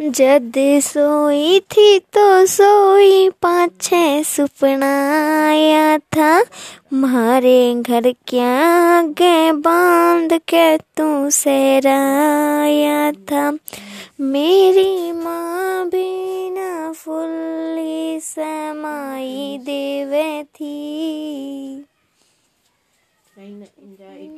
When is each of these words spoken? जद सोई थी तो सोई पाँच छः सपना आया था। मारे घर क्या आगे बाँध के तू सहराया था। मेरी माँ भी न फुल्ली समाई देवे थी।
जद 0.00 0.52
सोई 0.82 1.60
थी 1.60 1.98
तो 1.98 2.46
सोई 2.46 3.30
पाँच 3.30 3.70
छः 3.80 4.22
सपना 4.22 4.90
आया 5.48 5.98
था। 5.98 6.44
मारे 6.92 7.74
घर 7.74 8.14
क्या 8.26 8.50
आगे 8.98 9.52
बाँध 9.52 10.32
के 10.32 10.76
तू 10.76 11.30
सहराया 11.30 13.12
था। 13.12 13.50
मेरी 14.20 15.12
माँ 15.12 15.88
भी 15.88 16.50
न 16.50 16.92
फुल्ली 16.92 18.20
समाई 18.20 19.58
देवे 19.62 20.44
थी। 20.44 20.76